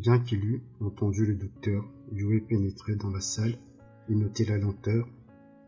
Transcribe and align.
Bien 0.00 0.18
qu'il 0.18 0.42
eût 0.46 0.62
entendu 0.80 1.26
le 1.26 1.34
docteur, 1.34 1.86
Yue 2.10 2.40
pénétrait 2.40 2.96
dans 2.96 3.10
la 3.10 3.20
salle 3.20 3.58
et 4.08 4.14
notait 4.14 4.46
la 4.46 4.56
lenteur 4.56 5.06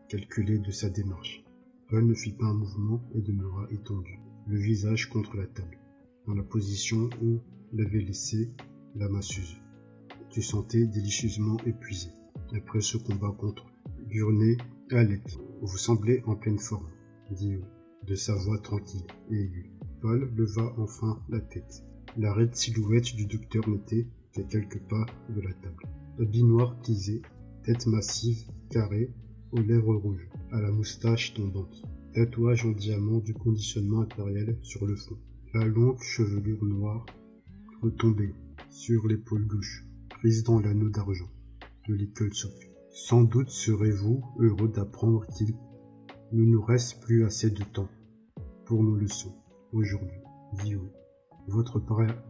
calculée 0.09 0.57
de 0.57 0.71
sa 0.71 0.89
démarche. 0.89 1.43
Paul 1.87 2.07
ne 2.07 2.15
fit 2.15 2.31
pas 2.31 2.47
un 2.47 2.55
mouvement 2.55 2.99
et 3.13 3.21
demeura 3.21 3.67
étendu, 3.69 4.19
le 4.47 4.57
visage 4.57 5.07
contre 5.07 5.37
la 5.37 5.45
table, 5.45 5.77
dans 6.25 6.33
la 6.33 6.41
position 6.41 7.11
où 7.21 7.41
l'avait 7.73 8.01
laissé 8.01 8.49
la 8.95 9.07
masseuse. 9.07 9.61
Tu 10.31 10.41
sentais 10.41 10.87
délicieusement 10.87 11.57
épuisé. 11.67 12.09
Après 12.55 12.81
ce 12.81 12.97
combat 12.97 13.35
contre 13.37 13.67
Gurney 14.07 14.57
Alec, 14.89 15.37
vous 15.61 15.77
semblez 15.77 16.23
en 16.25 16.35
pleine 16.35 16.57
forme, 16.57 16.89
dit 17.29 17.59
de 18.07 18.15
sa 18.15 18.33
voix 18.33 18.57
tranquille 18.57 19.05
et 19.29 19.43
aiguë. 19.43 19.69
Paul 20.01 20.33
leva 20.35 20.73
enfin 20.79 21.21
la 21.29 21.39
tête. 21.39 21.83
La 22.17 22.33
raide 22.33 22.55
silhouette 22.55 23.15
du 23.15 23.27
docteur 23.27 23.69
n'était 23.69 24.07
quelques 24.41 24.81
pas 24.87 25.05
de 25.29 25.41
la 25.41 25.53
table. 25.53 25.83
Habit 26.19 26.43
noir 26.43 26.79
tisé, 26.81 27.21
tête 27.63 27.85
massive, 27.85 28.43
carrée, 28.69 29.13
aux 29.51 29.61
lèvres 29.61 29.95
rouges, 29.95 30.27
à 30.51 30.61
la 30.61 30.71
moustache 30.71 31.33
tombante. 31.33 31.83
Tatouage 32.13 32.65
en 32.65 32.71
diamant 32.71 33.19
du 33.19 33.33
conditionnement 33.33 34.01
impérial 34.01 34.57
sur 34.61 34.85
le 34.85 34.95
front. 34.95 35.17
La 35.53 35.65
longue 35.65 36.01
chevelure 36.01 36.63
noire 36.63 37.05
retombée 37.81 38.33
sur 38.69 39.07
l'épaule 39.07 39.45
gauche, 39.45 39.85
prise 40.09 40.43
dans 40.43 40.59
l'anneau 40.59 40.89
d'argent 40.89 41.29
de 41.87 41.93
l'école 41.93 42.33
socle. 42.33 42.69
Sans 42.91 43.23
doute 43.23 43.49
serez-vous 43.49 44.23
heureux 44.39 44.69
d'apprendre 44.69 45.25
qu'il 45.27 45.55
ne 46.31 46.43
nous 46.43 46.61
reste 46.61 47.01
plus 47.01 47.25
assez 47.25 47.49
de 47.49 47.63
temps 47.63 47.89
pour 48.65 48.83
nos 48.83 48.95
leçons 48.95 49.35
aujourd'hui, 49.71 50.21
dit 50.63 50.75
Votre 51.47 51.79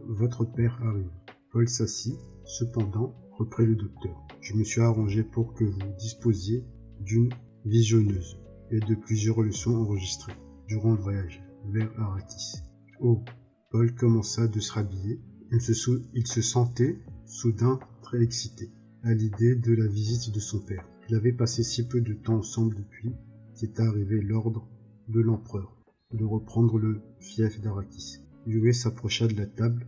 votre 0.06 0.44
père 0.44 0.78
arrive. 0.82 1.10
Paul 1.54 1.68
s'assit, 1.68 2.18
cependant, 2.44 3.14
reprit 3.38 3.64
le 3.64 3.76
docteur. 3.76 4.20
Je 4.40 4.54
me 4.54 4.64
suis 4.64 4.80
arrangé 4.80 5.22
pour 5.22 5.54
que 5.54 5.62
vous 5.62 5.92
disposiez 6.00 6.64
d'une 6.98 7.32
visionneuse 7.64 8.40
et 8.72 8.80
de 8.80 8.96
plusieurs 8.96 9.40
leçons 9.40 9.76
enregistrées 9.76 10.34
durant 10.66 10.94
le 10.94 11.00
voyage 11.00 11.44
vers 11.66 11.88
Aratis. 11.96 12.56
Oh, 12.98 13.22
Paul 13.70 13.94
commença 13.94 14.48
de 14.48 14.58
se 14.58 14.72
rhabiller. 14.72 15.20
Il 15.52 16.26
se, 16.26 16.42
sentait 16.42 16.98
soudain 17.24 17.78
très 18.02 18.20
excité 18.20 18.72
à 19.04 19.14
l'idée 19.14 19.54
de 19.54 19.74
la 19.74 19.86
visite 19.86 20.34
de 20.34 20.40
son 20.40 20.58
père. 20.58 20.84
Il 21.08 21.14
avait 21.14 21.32
passé 21.32 21.62
si 21.62 21.86
peu 21.86 22.00
de 22.00 22.14
temps 22.14 22.38
ensemble 22.38 22.74
depuis 22.74 23.14
qu'est 23.54 23.78
arrivé 23.78 24.20
l'ordre 24.20 24.66
de 25.06 25.20
l'empereur 25.20 25.76
de 26.12 26.24
reprendre 26.24 26.78
le 26.78 27.00
fief 27.20 27.60
d'Arakis. 27.60 28.24
Yue 28.44 28.72
s'approcha 28.72 29.28
de 29.28 29.36
la 29.36 29.46
table 29.46 29.86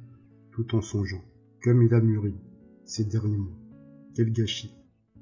tout 0.52 0.76
en 0.76 0.80
songeant. 0.80 1.24
Comme 1.66 1.82
il 1.82 1.92
a 1.94 2.00
mûri 2.00 2.36
ces 2.84 3.02
derniers 3.02 3.38
mois. 3.38 3.58
Quel 4.14 4.30
gâchis, 4.30 4.72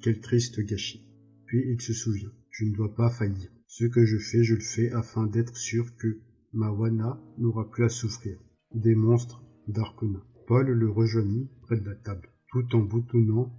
quel 0.02 0.20
triste 0.20 0.60
gâchis. 0.60 1.08
Puis 1.46 1.64
il 1.66 1.80
se 1.80 1.94
souvient. 1.94 2.32
Je 2.50 2.66
ne 2.66 2.74
dois 2.74 2.94
pas 2.94 3.08
faillir. 3.08 3.48
Ce 3.66 3.86
que 3.86 4.04
je 4.04 4.18
fais, 4.18 4.44
je 4.44 4.56
le 4.56 4.60
fais 4.60 4.92
afin 4.92 5.26
d'être 5.26 5.56
sûr 5.56 5.96
que 5.96 6.20
ma 6.52 6.70
Wana 6.70 7.18
n'aura 7.38 7.70
plus 7.70 7.84
à 7.84 7.88
souffrir. 7.88 8.38
Des 8.74 8.94
monstres 8.94 9.42
d'Arcona. 9.68 10.22
Paul 10.46 10.66
le 10.66 10.90
rejoignit 10.90 11.48
près 11.62 11.78
de 11.78 11.88
la 11.88 11.94
table, 11.94 12.28
tout 12.50 12.76
en 12.76 12.80
boutonnant 12.80 13.50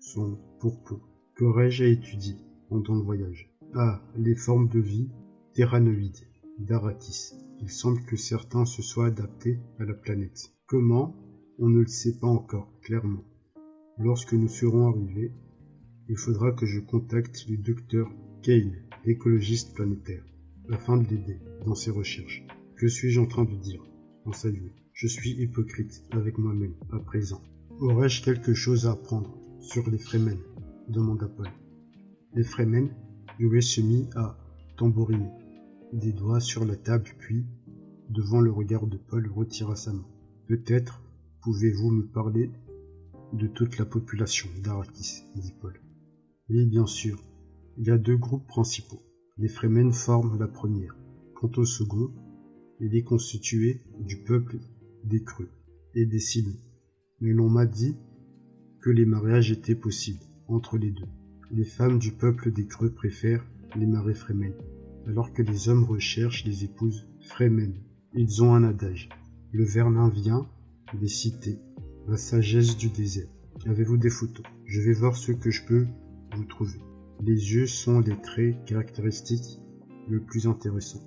son 0.00 0.38
pourpoint. 0.60 1.00
Qu'aurais-je 1.38 1.84
à 1.84 1.86
étudier 1.86 2.36
pendant 2.68 2.94
le 2.94 3.04
voyage? 3.04 3.56
Ah, 3.72 4.06
les 4.16 4.34
formes 4.34 4.68
de 4.68 4.80
vie 4.80 5.08
terranoïdes 5.54 6.28
d'Aratis. 6.58 7.36
Il 7.62 7.70
semble 7.70 8.04
que 8.04 8.16
certains 8.16 8.66
se 8.66 8.82
soient 8.82 9.06
adaptés 9.06 9.60
à 9.78 9.86
la 9.86 9.94
planète. 9.94 10.52
Comment 10.66 11.23
On 11.58 11.68
ne 11.68 11.80
le 11.80 11.86
sait 11.86 12.18
pas 12.18 12.26
encore, 12.26 12.68
clairement. 12.82 13.22
Lorsque 13.98 14.32
nous 14.32 14.48
serons 14.48 14.88
arrivés, 14.88 15.32
il 16.08 16.16
faudra 16.16 16.50
que 16.50 16.66
je 16.66 16.80
contacte 16.80 17.46
le 17.48 17.56
docteur 17.56 18.10
Kane, 18.42 18.74
écologiste 19.04 19.72
planétaire, 19.74 20.24
afin 20.70 20.96
de 20.96 21.08
l'aider 21.08 21.38
dans 21.64 21.76
ses 21.76 21.92
recherches. 21.92 22.44
Que 22.76 22.88
suis-je 22.88 23.20
en 23.20 23.26
train 23.26 23.44
de 23.44 23.54
dire? 23.54 23.84
En 24.24 24.32
salut. 24.32 24.72
Je 24.94 25.06
suis 25.06 25.30
hypocrite 25.30 26.02
avec 26.10 26.38
moi-même 26.38 26.74
à 26.90 26.98
présent. 26.98 27.40
Aurais-je 27.80 28.24
quelque 28.24 28.52
chose 28.52 28.86
à 28.86 28.92
apprendre 28.92 29.38
sur 29.60 29.88
les 29.88 29.98
Fremen? 29.98 30.38
demanda 30.88 31.28
Paul. 31.28 31.50
Les 32.34 32.44
Fremen, 32.44 32.90
Yue 33.38 33.62
se 33.62 33.80
mit 33.80 34.08
à 34.16 34.36
tambouriner, 34.76 35.30
des 35.92 36.12
doigts 36.12 36.40
sur 36.40 36.64
la 36.64 36.74
table, 36.74 37.10
puis, 37.18 37.46
devant 38.10 38.40
le 38.40 38.50
regard 38.50 38.88
de 38.88 38.96
Paul, 38.96 39.30
retira 39.32 39.76
sa 39.76 39.92
main. 39.92 40.06
Peut-être 40.48 41.03
pouvez-vous 41.44 41.90
me 41.90 42.06
parler 42.06 42.50
de 43.34 43.46
toute 43.46 43.76
la 43.76 43.84
population 43.84 44.48
d'Arakis, 44.62 45.24
dit 45.36 45.52
Paul. 45.60 45.78
Oui, 46.48 46.64
bien 46.64 46.86
sûr. 46.86 47.22
Il 47.76 47.86
y 47.86 47.90
a 47.90 47.98
deux 47.98 48.16
groupes 48.16 48.46
principaux. 48.46 49.02
Les 49.36 49.48
Fremen 49.48 49.92
forment 49.92 50.38
la 50.38 50.48
première. 50.48 50.96
Quant 51.34 51.50
au 51.58 51.66
second, 51.66 52.10
il 52.80 52.96
est 52.96 53.02
constitué 53.02 53.82
du 54.00 54.22
peuple 54.22 54.58
des 55.04 55.22
Creux 55.22 55.50
et 55.94 56.06
des 56.06 56.18
Silons. 56.18 56.56
Mais 57.20 57.32
l'on 57.34 57.50
m'a 57.50 57.66
dit 57.66 57.94
que 58.80 58.88
les 58.88 59.04
mariages 59.04 59.50
étaient 59.50 59.74
possibles 59.74 60.24
entre 60.48 60.78
les 60.78 60.92
deux. 60.92 61.08
Les 61.50 61.64
femmes 61.64 61.98
du 61.98 62.12
peuple 62.12 62.52
des 62.52 62.66
Creux 62.66 62.94
préfèrent 62.94 63.44
les 63.76 63.86
marais 63.86 64.14
Fremen, 64.14 64.54
alors 65.06 65.34
que 65.34 65.42
les 65.42 65.68
hommes 65.68 65.84
recherchent 65.84 66.46
les 66.46 66.64
épouses 66.64 67.06
Fremen. 67.20 67.74
Ils 68.14 68.42
ont 68.42 68.54
un 68.54 68.64
adage. 68.64 69.10
Le 69.52 69.64
Vernin 69.64 70.08
vient 70.08 70.48
des 70.92 71.08
cités, 71.08 71.58
la 72.06 72.16
sagesse 72.16 72.76
du 72.76 72.90
désert. 72.90 73.28
Avez-vous 73.66 73.96
des 73.96 74.10
photos? 74.10 74.44
Je 74.64 74.80
vais 74.80 74.92
voir 74.92 75.16
ce 75.16 75.32
que 75.32 75.50
je 75.50 75.64
peux 75.64 75.86
vous 76.36 76.44
trouver. 76.44 76.78
Les 77.22 77.54
yeux 77.54 77.66
sont 77.66 78.00
les 78.00 78.20
traits 78.20 78.64
caractéristiques 78.66 79.60
le 80.08 80.20
plus 80.20 80.46
intéressants. 80.46 81.02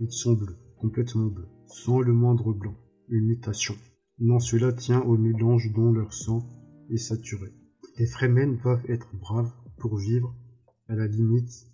Ils 0.00 0.12
sont 0.12 0.34
bleus, 0.34 0.58
complètement 0.78 1.26
bleus, 1.26 1.48
sans 1.66 2.00
le 2.00 2.12
moindre 2.12 2.52
blanc, 2.52 2.76
une 3.08 3.26
mutation. 3.26 3.74
Non, 4.18 4.38
cela 4.38 4.72
tient 4.72 5.00
au 5.00 5.16
mélange 5.16 5.72
dont 5.72 5.92
leur 5.92 6.12
sang 6.12 6.46
est 6.90 6.98
saturé. 6.98 7.52
Les 7.98 8.06
Fremen 8.06 8.58
doivent 8.58 8.84
être 8.88 9.08
braves 9.16 9.52
pour 9.78 9.96
vivre 9.96 10.34
à 10.88 10.94
la 10.94 11.06
limite 11.06 11.66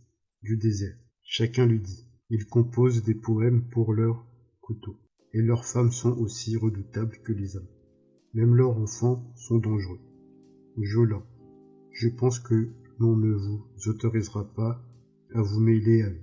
du 0.42 0.56
désert. 0.56 0.96
Chacun 1.22 1.66
lui 1.66 1.80
dit. 1.80 2.06
Ils 2.30 2.46
composent 2.46 3.02
des 3.02 3.14
poèmes 3.14 3.68
pour 3.70 3.92
leurs 3.92 4.24
couteaux. 4.60 4.98
Et 5.32 5.42
leurs 5.42 5.64
femmes 5.64 5.92
sont 5.92 6.16
aussi 6.18 6.56
redoutables 6.56 7.18
que 7.24 7.32
les 7.32 7.56
hommes. 7.56 7.68
Même 8.34 8.54
leurs 8.54 8.76
enfants 8.78 9.32
sont 9.36 9.58
dangereux. 9.58 10.00
Jola, 10.78 11.22
je 11.90 12.08
pense 12.08 12.38
que 12.38 12.70
l'on 12.98 13.16
ne 13.16 13.32
vous 13.32 13.64
autorisera 13.86 14.52
pas 14.54 14.82
à 15.34 15.42
vous 15.42 15.60
mêler 15.60 16.02
à 16.02 16.08
eux. 16.08 16.22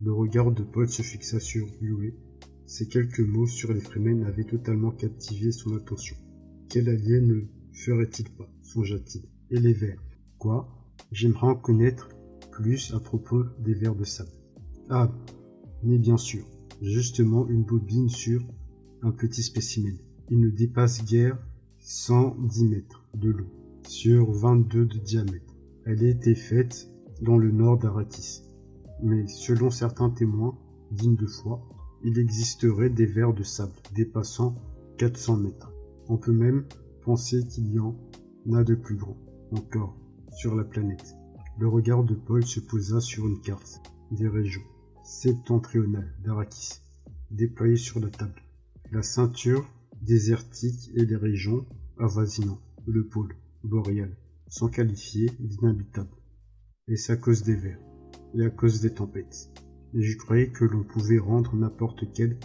Le 0.00 0.12
regard 0.12 0.52
de 0.52 0.62
Paul 0.62 0.88
se 0.88 1.02
fixa 1.02 1.40
sur 1.40 1.66
Yue. 1.80 2.14
Ces 2.66 2.88
quelques 2.88 3.20
mots 3.20 3.46
sur 3.46 3.72
les 3.72 3.80
Fremen 3.80 4.24
avaient 4.24 4.44
totalement 4.44 4.90
captivé 4.90 5.52
son 5.52 5.76
attention. 5.76 6.16
Quel 6.68 6.88
allié 6.88 7.20
ne 7.20 7.42
ferait-il 7.72 8.30
pas 8.30 8.48
songea-t-il. 8.62 9.24
Et 9.50 9.60
les 9.60 9.72
vers 9.72 10.02
Quoi? 10.38 10.68
J'aimerais 11.12 11.46
en 11.46 11.54
connaître 11.54 12.08
plus 12.50 12.92
à 12.94 13.00
propos 13.00 13.44
des 13.60 13.74
vers 13.74 13.94
de 13.94 14.04
sable. 14.04 14.30
Ah, 14.88 15.12
mais 15.82 15.98
bien 15.98 16.16
sûr, 16.16 16.44
justement 16.84 17.48
une 17.48 17.64
bobine 17.64 18.08
sur 18.08 18.42
un 19.02 19.10
petit 19.10 19.42
spécimen. 19.42 19.96
Il 20.30 20.40
ne 20.40 20.50
dépasse 20.50 21.04
guère 21.04 21.38
110 21.80 22.64
mètres 22.66 23.04
de 23.14 23.30
long, 23.30 23.50
sur 23.86 24.30
22 24.30 24.86
de 24.86 24.98
diamètre. 24.98 25.54
Elle 25.84 26.04
a 26.04 26.08
été 26.08 26.34
faite 26.34 26.88
dans 27.20 27.36
le 27.36 27.50
nord 27.50 27.78
d'Aratis. 27.78 28.42
Mais 29.02 29.26
selon 29.26 29.70
certains 29.70 30.10
témoins 30.10 30.56
dignes 30.92 31.16
de 31.16 31.26
foi, 31.26 31.60
il 32.04 32.18
existerait 32.18 32.90
des 32.90 33.06
vers 33.06 33.34
de 33.34 33.42
sable 33.42 33.72
dépassant 33.94 34.54
400 34.98 35.36
mètres. 35.38 35.72
On 36.08 36.16
peut 36.16 36.32
même 36.32 36.64
penser 37.02 37.46
qu'il 37.46 37.72
y 37.72 37.78
en 37.78 37.96
a 38.54 38.62
de 38.62 38.74
plus 38.74 38.96
grands 38.96 39.18
encore 39.52 39.96
sur 40.36 40.54
la 40.54 40.64
planète. 40.64 41.16
Le 41.58 41.68
regard 41.68 42.04
de 42.04 42.14
Paul 42.14 42.44
se 42.44 42.60
posa 42.60 43.00
sur 43.00 43.26
une 43.26 43.40
carte 43.40 43.80
des 44.10 44.28
régions 44.28 44.62
septentrionales 45.04 46.14
d'Arakis, 46.24 46.80
déployée 47.30 47.76
sur 47.76 48.00
la 48.00 48.08
table. 48.08 48.42
La 48.90 49.02
ceinture 49.02 49.70
désertique 50.02 50.90
et 50.94 51.04
les 51.04 51.16
régions 51.16 51.66
avoisinant 51.98 52.58
le 52.86 53.06
pôle 53.06 53.34
boréal 53.62 54.16
sont 54.48 54.68
qualifiées 54.68 55.30
d'inhabitables. 55.38 56.16
Et 56.88 56.96
c'est 56.96 57.12
à 57.12 57.16
cause 57.16 57.42
des 57.42 57.54
vers 57.54 57.78
et 58.34 58.44
à 58.44 58.50
cause 58.50 58.80
des 58.80 58.92
tempêtes. 58.92 59.50
Et 59.94 60.02
je 60.02 60.16
croyais 60.16 60.48
que 60.48 60.64
l'on 60.64 60.82
pouvait 60.82 61.18
rendre 61.18 61.54
n'importe 61.54 62.12
quel 62.12 62.38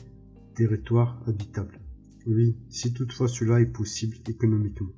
territoire 0.56 1.22
habitable. 1.28 1.80
Oui, 2.26 2.58
si 2.70 2.94
toutefois 2.94 3.28
cela 3.28 3.62
est 3.62 3.72
possible 3.72 4.18
économiquement. 4.28 4.94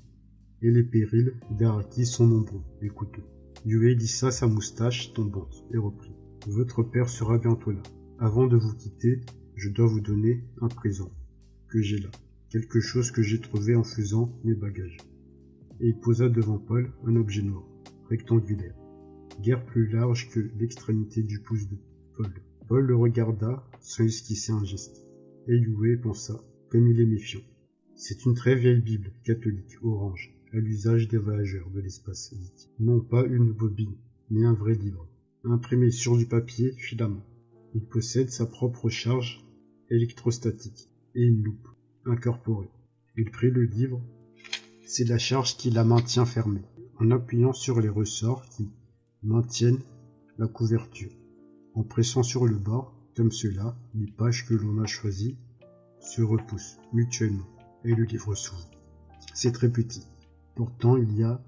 Et 0.62 0.70
les 0.70 0.84
périls 0.84 1.34
d'Arakis 1.52 2.06
sont 2.06 2.28
nombreux 2.28 2.64
et 2.82 2.90
coûteux. 2.90 3.24
Yue 3.66 3.96
lissa 3.96 4.32
sa 4.32 4.48
moustache 4.48 5.14
tombante 5.14 5.64
et 5.74 5.78
reprit. 5.78 6.14
Votre 6.48 6.82
père 6.82 7.08
sera 7.08 7.38
bientôt 7.38 7.72
là. 7.72 7.84
Avant 8.18 8.48
de 8.48 8.58
vous 8.58 8.74
quitter, 8.74 9.22
je 9.56 9.70
dois 9.70 9.86
vous 9.86 10.02
donner 10.02 10.44
un 10.60 10.70
présent 10.70 11.12
que 11.68 11.82
j'ai 11.82 12.00
là. 12.00 12.10
quelque 12.50 12.80
chose 12.80 13.12
que 13.12 13.22
j'ai 13.22 13.40
trouvé 13.40 13.76
en 13.76 13.84
faisant 13.84 14.34
mes 14.44 14.56
bagages. 14.56 14.98
Et 15.80 15.90
il 15.90 16.00
posa 16.00 16.30
devant 16.30 16.58
Paul 16.58 16.92
un 17.06 17.16
objet 17.16 17.44
noir, 17.44 17.64
rectangulaire, 18.10 18.76
guère 19.40 19.64
plus 19.66 19.88
large 19.88 20.30
que 20.32 20.40
l'extrémité 20.60 21.22
du 21.22 21.40
pouce 21.42 21.70
de 21.70 21.78
Paul. 22.18 22.34
Paul 22.68 22.86
le 22.86 22.96
regarda 22.96 23.64
sans 23.80 24.04
esquisser 24.04 24.52
un 24.52 24.64
geste. 24.64 25.06
Et 25.48 25.62
pensa, 25.98 26.44
comme 26.70 26.88
il 26.88 27.00
est 27.00 27.06
méfiant. 27.06 27.42
C'est 27.96 28.26
une 28.26 28.34
très 28.34 28.56
vieille 28.56 28.82
Bible 28.82 29.12
catholique 29.24 29.78
orange, 29.84 30.34
à 30.54 30.58
l'usage 30.58 31.08
des 31.08 31.18
voyageurs 31.18 31.70
de 31.70 31.82
l'espace, 31.82 32.34
dit 32.34 32.70
Non 32.80 33.00
pas 33.00 33.26
une 33.26 33.52
bobine, 33.52 33.96
mais 34.30 34.44
un 34.44 34.54
vrai 34.54 34.74
livre, 34.74 35.08
imprimé 35.44 35.92
sur 35.92 36.18
du 36.18 36.26
papier 36.26 36.74
filament. 36.78 37.24
Il 37.74 37.82
possède 37.82 38.30
sa 38.30 38.46
propre 38.46 38.90
charge 38.90 39.46
électrostatique 39.90 40.90
et 41.16 41.24
une 41.24 41.44
loupe 41.44 41.68
incorporée. 42.06 42.70
Il 43.18 43.30
prit 43.32 43.52
le 43.52 43.64
livre. 43.64 44.02
C'est 44.86 45.08
la 45.08 45.18
charge 45.18 45.58
qui 45.58 45.70
la 45.70 45.84
maintient 45.84 46.26
fermée, 46.26 46.64
en 47.00 47.12
appuyant 47.12 47.54
sur 47.54 47.80
les 47.80 47.90
ressorts 47.90 48.48
qui 48.50 48.70
maintiennent 49.24 49.82
la 50.38 50.48
couverture. 50.48 51.12
En 51.74 51.84
pressant 51.84 52.24
sur 52.24 52.46
le 52.46 52.58
bord, 52.58 52.94
comme 53.16 53.32
cela, 53.32 53.78
les 53.96 54.12
pages 54.12 54.46
que 54.46 54.54
l'on 54.54 54.82
a 54.82 54.86
choisies 54.86 55.38
se 56.00 56.22
repoussent 56.22 56.78
mutuellement 56.94 57.48
et 57.84 57.94
le 57.94 58.04
livre 58.04 58.36
s'ouvre. 58.36 58.70
C'est 59.34 59.52
très 59.52 59.72
petit. 59.72 60.04
Pourtant, 60.56 60.98
il 60.98 61.18
y 61.18 61.24
a 61.24 61.42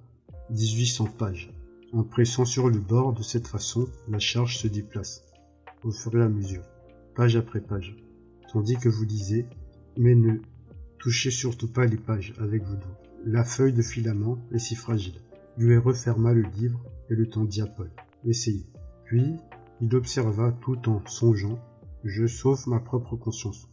1800 0.49 1.05
pages. 1.17 1.51
En 1.93 2.03
pressant 2.03 2.43
sur 2.43 2.69
le 2.69 2.79
bord 2.79 3.13
de 3.13 3.21
cette 3.21 3.47
façon, 3.47 3.87
la 4.07 4.17
charge 4.17 4.57
se 4.57 4.67
déplace 4.67 5.21
au 5.83 5.91
fur 5.91 6.17
et 6.17 6.23
à 6.23 6.27
mesure, 6.27 6.63
page 7.13 7.35
après 7.35 7.61
page, 7.61 7.95
tandis 8.51 8.77
que 8.77 8.89
vous 8.89 9.03
lisez, 9.03 9.45
mais 9.95 10.15
ne 10.15 10.39
touchez 10.97 11.29
surtout 11.29 11.71
pas 11.71 11.85
les 11.85 11.97
pages 11.97 12.33
avec 12.39 12.63
vos 12.63 12.75
doigts. 12.75 12.99
La 13.25 13.43
feuille 13.43 13.73
de 13.73 13.83
filament 13.83 14.39
est 14.51 14.57
si 14.57 14.73
fragile. 14.73 15.21
Lui 15.55 15.77
referma 15.77 16.33
le 16.33 16.41
livre 16.41 16.81
et 17.11 17.15
le 17.15 17.29
tendit 17.29 17.61
à 17.61 17.67
Paul. 17.67 17.91
Essayez. 18.25 18.65
Puis, 19.05 19.35
il 19.79 19.95
observa 19.95 20.51
tout 20.51 20.89
en 20.89 21.05
songeant 21.05 21.59
Je 22.03 22.25
sauve 22.25 22.67
ma 22.67 22.79
propre 22.79 23.15
conscience. 23.15 23.67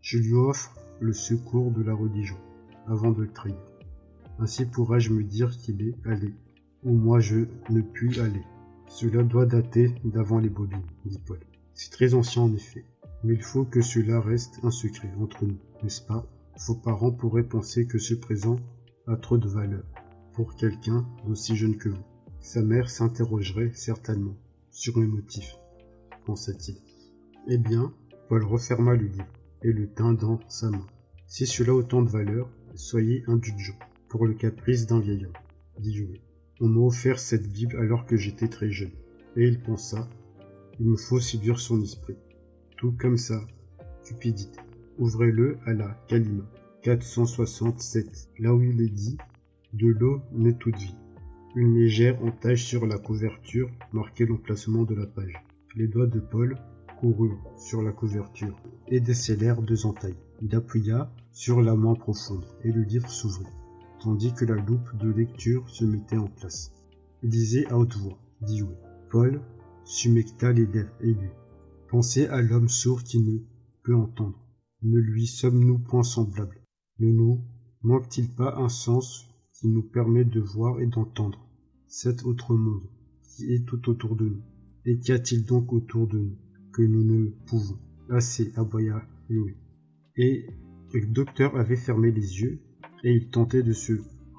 Je 0.00 0.16
lui 0.16 0.32
offre 0.32 0.74
le 1.00 1.12
secours 1.12 1.70
de 1.72 1.82
la 1.82 1.92
religion, 1.92 2.38
avant 2.86 3.10
de 3.10 3.20
le 3.20 3.30
trahir. 3.30 3.60
Ainsi 4.38 4.64
pourrais-je 4.64 5.12
me 5.12 5.22
dire 5.22 5.50
qu'il 5.58 5.82
est 5.82 5.94
allé, 6.06 6.32
ou 6.86 6.92
moi 6.92 7.20
je 7.20 7.46
ne 7.68 7.82
puis 7.82 8.20
aller. 8.20 8.44
Cela 8.86 9.24
doit 9.24 9.44
dater 9.44 9.92
d'avant 10.04 10.38
les 10.38 10.48
bobines, 10.48 10.86
dit 11.04 11.18
Paul. 11.26 11.40
C'est 11.74 11.90
très 11.90 12.14
ancien 12.14 12.42
en 12.42 12.54
effet, 12.54 12.84
mais 13.24 13.34
il 13.34 13.42
faut 13.42 13.64
que 13.64 13.82
cela 13.82 14.20
reste 14.20 14.60
un 14.62 14.70
secret 14.70 15.10
entre 15.20 15.44
nous, 15.44 15.58
n'est-ce 15.82 16.00
pas? 16.00 16.24
Vos 16.66 16.76
parents 16.76 17.10
pourraient 17.10 17.42
penser 17.42 17.86
que 17.86 17.98
ce 17.98 18.14
présent 18.14 18.56
a 19.06 19.16
trop 19.16 19.36
de 19.36 19.48
valeur 19.48 19.84
pour 20.32 20.54
quelqu'un 20.54 21.06
d'aussi 21.26 21.56
jeune 21.56 21.76
que 21.76 21.88
vous. 21.88 22.04
Sa 22.40 22.62
mère 22.62 22.88
s'interrogerait 22.88 23.72
certainement 23.74 24.36
sur 24.70 24.96
mes 24.96 25.06
motifs, 25.06 25.56
pensa-t-il. 26.24 26.76
Eh 27.48 27.58
bien, 27.58 27.92
Paul 28.28 28.44
referma 28.44 28.94
le 28.94 29.06
livre 29.06 29.26
et 29.62 29.72
le 29.72 29.88
tint 29.88 30.12
dans 30.12 30.38
sa 30.48 30.70
main. 30.70 30.86
Si 31.26 31.46
cela 31.46 31.72
a 31.72 31.74
autant 31.74 32.02
de 32.02 32.08
valeur, 32.08 32.48
soyez 32.74 33.24
indulgent 33.26 33.78
pour 34.08 34.26
le 34.26 34.34
caprice 34.34 34.86
d'un 34.86 35.00
vieil 35.00 35.26
homme, 35.26 35.32
dit 35.80 35.94
Jouet. 35.94 36.25
On 36.58 36.68
m'a 36.68 36.80
offert 36.80 37.18
cette 37.18 37.52
Bible 37.52 37.76
alors 37.78 38.06
que 38.06 38.16
j'étais 38.16 38.48
très 38.48 38.70
jeune. 38.70 38.92
Et 39.36 39.46
il 39.46 39.60
pensa, 39.60 40.08
il 40.80 40.86
me 40.86 40.96
faut 40.96 41.20
séduire 41.20 41.60
son 41.60 41.82
esprit. 41.82 42.16
Tout 42.78 42.92
comme 42.92 43.18
ça, 43.18 43.46
cupidité. 44.04 44.58
Ouvrez-le 44.98 45.58
à 45.66 45.74
la 45.74 45.88
Kalima, 46.08 46.44
467, 46.82 48.30
là 48.38 48.54
où 48.54 48.62
il 48.62 48.80
est 48.80 48.88
dit, 48.88 49.18
de 49.74 49.88
l'eau 49.88 50.22
naît 50.32 50.54
toute 50.54 50.76
vie. 50.76 50.94
Une 51.54 51.74
légère 51.74 52.22
entaille 52.24 52.56
sur 52.56 52.86
la 52.86 52.98
couverture 52.98 53.70
marquait 53.92 54.24
l'emplacement 54.24 54.84
de 54.84 54.94
la 54.94 55.06
page. 55.06 55.34
Les 55.74 55.88
doigts 55.88 56.06
de 56.06 56.20
Paul 56.20 56.56
coururent 56.98 57.52
sur 57.58 57.82
la 57.82 57.92
couverture 57.92 58.56
et 58.88 59.00
décélèrent 59.00 59.60
deux 59.60 59.84
entailles. 59.84 60.16
Il 60.40 60.54
appuya 60.54 61.12
sur 61.32 61.60
la 61.60 61.76
main 61.76 61.94
profonde 61.94 62.46
et 62.64 62.72
le 62.72 62.82
livre 62.82 63.10
s'ouvrit, 63.10 63.44
tandis 64.00 64.32
que 64.34 64.44
la 64.44 64.56
loupe 64.56 64.96
de 64.98 65.10
lecture 65.10 65.68
se 65.68 65.84
mettait 65.84 66.16
en 66.16 66.28
place. 66.28 66.72
Disait 67.22 67.66
à 67.68 67.78
haute 67.78 67.96
voix, 67.96 68.18
dit 68.42 68.62
Paul 69.10 69.40
sumecta 69.84 70.52
les 70.52 70.66
lèvres 70.66 70.94
et 71.00 71.16
Pensez 71.88 72.26
à 72.26 72.42
l'homme 72.42 72.68
sourd 72.68 73.02
qui 73.04 73.20
ne 73.20 73.38
peut 73.84 73.94
entendre. 73.94 74.38
Ne 74.82 74.98
lui 74.98 75.26
sommes-nous 75.26 75.78
point 75.78 76.02
semblables 76.02 76.60
Ne 76.98 77.10
nous 77.10 77.44
manque-t-il 77.82 78.28
pas 78.28 78.56
un 78.56 78.68
sens 78.68 79.28
qui 79.52 79.68
nous 79.68 79.82
permet 79.82 80.24
de 80.24 80.40
voir 80.40 80.80
et 80.80 80.86
d'entendre 80.86 81.48
cet 81.86 82.24
autre 82.24 82.54
monde 82.54 82.82
qui 83.22 83.54
est 83.54 83.64
tout 83.64 83.88
autour 83.88 84.16
de 84.16 84.28
nous? 84.28 84.42
Et 84.84 84.98
qu'y 84.98 85.12
a-t-il 85.12 85.44
donc 85.44 85.72
autour 85.72 86.06
de 86.08 86.18
nous 86.18 86.36
que 86.72 86.82
nous 86.82 87.04
ne 87.04 87.30
pouvons 87.46 87.78
Assez, 88.10 88.52
aboya 88.56 89.02
Louis. 89.28 89.56
Et 90.16 90.46
le 90.92 91.06
docteur 91.06 91.56
avait 91.56 91.76
fermé 91.76 92.10
les 92.10 92.40
yeux 92.40 92.60
et 93.04 93.12
il 93.12 93.28
tentait 93.28 93.62
de 93.62 93.72
se 93.72 93.92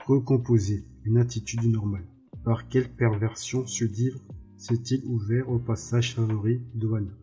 recomposer 0.06 0.86
une 1.06 1.18
attitude 1.18 1.64
normale. 1.66 2.08
Par 2.44 2.70
quelle 2.70 2.90
perversion 2.90 3.66
ce 3.68 3.86
livre 3.86 4.20
s'est-il 4.58 5.04
ouvert 5.06 5.50
au 5.50 5.60
passage 5.60 6.16
favori 6.16 6.62
d'Oana 6.76 7.14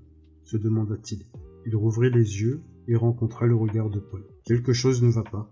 se 0.45 0.57
demanda-t-il. 0.57 1.25
Il 1.67 1.75
rouvrit 1.75 2.11
les 2.11 2.43
yeux 2.43 2.61
et 2.87 2.97
rencontra 2.97 3.47
le 3.47 3.57
regard 3.57 3.91
de 3.91 3.99
Paul. 3.99 4.25
Quelque 4.45 4.73
chose 4.73 5.03
ne 5.03 5.09
va 5.09 5.23
pas. 5.23 5.51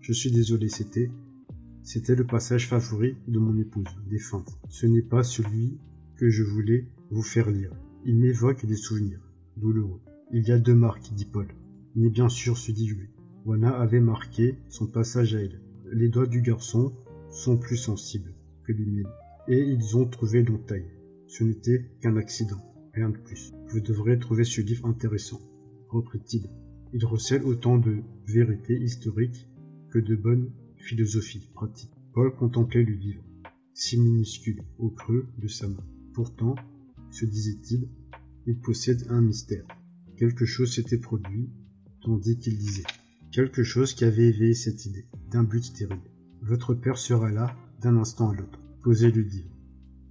Je 0.00 0.12
suis 0.12 0.30
désolé, 0.30 0.68
c'était. 0.68 1.10
C'était 1.82 2.14
le 2.14 2.26
passage 2.26 2.68
favori 2.68 3.16
de 3.26 3.38
mon 3.38 3.56
épouse, 3.56 3.88
défunte. 4.08 4.58
Ce 4.68 4.86
n'est 4.86 5.02
pas 5.02 5.22
celui 5.22 5.78
que 6.16 6.28
je 6.28 6.42
voulais 6.42 6.86
vous 7.10 7.22
faire 7.22 7.50
lire. 7.50 7.72
Il 8.04 8.16
m'évoque 8.16 8.66
des 8.66 8.76
souvenirs 8.76 9.20
douloureux. 9.56 10.00
Il 10.32 10.46
y 10.46 10.52
a 10.52 10.58
deux 10.58 10.74
marques, 10.74 11.12
dit 11.14 11.24
Paul. 11.24 11.48
Mais 11.94 12.10
bien 12.10 12.28
sûr, 12.28 12.58
se 12.58 12.72
dit 12.72 12.88
Louis. 12.88 13.08
Wana 13.46 13.70
avait 13.78 14.00
marqué 14.00 14.56
son 14.68 14.88
passage 14.88 15.36
à 15.36 15.40
elle. 15.40 15.60
Les 15.92 16.08
doigts 16.08 16.26
du 16.26 16.42
garçon 16.42 16.92
sont 17.30 17.56
plus 17.56 17.76
sensibles 17.76 18.34
que 18.64 18.72
les 18.72 18.84
miennes. 18.84 19.12
Et 19.46 19.60
ils 19.60 19.96
ont 19.96 20.04
trouvé 20.04 20.42
l'entaille. 20.42 20.90
Ce 21.28 21.44
n'était 21.44 21.88
qu'un 22.00 22.16
accident, 22.16 22.60
rien 22.92 23.08
de 23.08 23.16
plus. 23.16 23.52
Vous 23.68 23.78
devrez 23.78 24.18
trouver 24.18 24.42
ce 24.42 24.60
livre 24.60 24.84
intéressant, 24.86 25.40
reprit-il. 25.88 26.48
Il 26.92 27.04
recèle 27.06 27.44
autant 27.44 27.78
de 27.78 28.02
vérités 28.26 28.80
historiques 28.80 29.48
que 29.90 30.00
de 30.00 30.16
bonnes 30.16 30.50
philosophies 30.78 31.48
pratiques. 31.54 31.94
Paul 32.14 32.34
contemplait 32.34 32.82
le 32.82 32.94
livre, 32.94 33.22
si 33.74 33.96
minuscule 34.00 34.62
au 34.78 34.90
creux 34.90 35.28
de 35.38 35.46
sa 35.46 35.68
main. 35.68 35.86
Pourtant, 36.14 36.56
se 37.12 37.24
disait-il, 37.24 37.88
il 38.46 38.58
possède 38.58 39.06
un 39.08 39.20
mystère. 39.20 39.66
Quelque 40.16 40.46
chose 40.46 40.74
s'était 40.74 40.98
produit, 40.98 41.48
tandis 42.02 42.38
qu'il 42.38 42.58
disait. 42.58 42.82
Quelque 43.36 43.64
chose 43.64 43.92
qui 43.92 44.06
avait 44.06 44.28
éveillé 44.28 44.54
cette 44.54 44.86
idée, 44.86 45.04
d'un 45.30 45.42
but 45.42 45.70
terrible. 45.74 46.10
Votre 46.40 46.72
père 46.72 46.96
sera 46.96 47.30
là 47.30 47.54
d'un 47.82 47.98
instant 47.98 48.30
à 48.30 48.34
l'autre. 48.34 48.58
Posez 48.82 49.10
le 49.10 49.20
livre. 49.20 49.54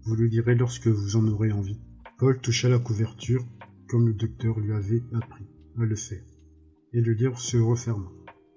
Vous 0.03 0.15
le 0.15 0.27
lirez 0.27 0.53
lorsque 0.53 0.85
vous 0.85 1.15
en 1.15 1.27
aurez 1.29 1.51
envie. 1.51 1.79
Paul 2.19 2.39
toucha 2.39 2.69
la 2.69 2.77
couverture, 2.77 3.43
comme 3.89 4.05
le 4.05 4.13
docteur 4.13 4.59
lui 4.59 4.73
avait 4.73 5.01
appris 5.11 5.47
à 5.79 5.85
le 5.85 5.95
faire, 5.95 6.21
et 6.93 7.01
le 7.01 7.13
livre 7.13 7.39
se 7.39 7.57
referma, 7.57 8.11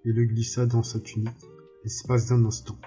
et 0.04 0.12
le 0.12 0.26
glissa 0.26 0.66
dans 0.66 0.82
sa 0.82 1.00
tunique, 1.00 1.46
l'espace 1.82 2.28
d'un 2.28 2.44
instant. 2.44 2.78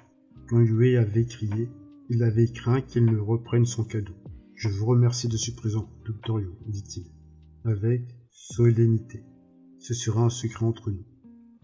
Quand 0.49 0.59
Yue 0.59 0.97
avait 0.97 1.25
crié, 1.25 1.67
il 2.09 2.21
avait 2.21 2.51
craint 2.51 2.81
qu'il 2.81 3.05
ne 3.05 3.17
reprenne 3.17 3.65
son 3.65 3.85
cadeau. 3.85 4.13
Je 4.53 4.69
vous 4.69 4.85
remercie 4.85 5.29
de 5.29 5.37
ce 5.37 5.49
présent, 5.49 5.89
docteur 6.05 6.39
dit-il, 6.67 7.07
avec 7.65 8.03
solennité. 8.29 9.23
Ce 9.79 9.95
sera 9.95 10.21
un 10.21 10.29
secret 10.29 10.67
entre 10.67 10.91
nous. 10.91 11.05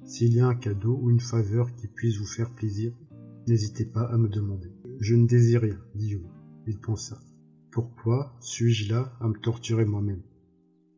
S'il 0.08 0.34
y 0.34 0.40
a 0.40 0.48
un 0.48 0.56
cadeau 0.56 0.98
ou 1.02 1.10
une 1.10 1.20
faveur 1.20 1.76
qui 1.76 1.90
puisse 1.90 2.18
vous 2.18 2.26
faire 2.26 2.50
plaisir, 2.56 2.94
n'hésitez 3.46 3.86
pas 3.86 4.04
à 4.04 4.18
me 4.18 4.30
demander. 4.30 4.72
Je 5.02 5.16
ne 5.16 5.28
désire 5.28 5.62
rien, 5.62 5.78
dit 5.96 6.12
Yu 6.12 6.22
il 6.66 6.80
pensa. 6.80 7.20
Pourquoi 7.72 8.34
suis-je 8.40 8.90
là 8.90 9.14
à 9.20 9.28
me 9.28 9.38
torturer 9.38 9.84
moi-même 9.84 10.24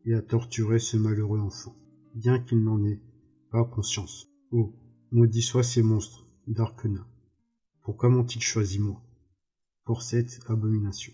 et 0.04 0.14
à 0.14 0.22
torturer 0.22 0.78
ce 0.78 0.96
malheureux 0.96 1.40
enfant, 1.40 1.76
bien 2.14 2.38
qu'il 2.38 2.62
n'en 2.62 2.84
ait 2.84 3.00
pas 3.50 3.64
conscience? 3.64 4.28
Oh, 4.52 4.72
maudit 5.10 5.42
soient 5.42 5.64
ces 5.64 5.82
monstres 5.82 6.24
d'Arquena. 6.46 7.04
Pourquoi 7.82 8.10
m'ont-ils 8.10 8.40
choisi 8.40 8.78
moi 8.78 9.02
pour 9.84 10.02
cette 10.02 10.38
abomination? 10.46 11.12